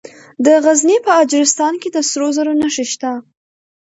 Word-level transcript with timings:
د 0.45 0.47
غزني 0.63 0.97
په 1.05 1.11
اجرستان 1.23 1.73
کې 1.81 1.89
د 1.91 1.97
سرو 2.09 2.27
زرو 2.37 2.53
نښې 2.61 2.85
شته. 2.91 3.11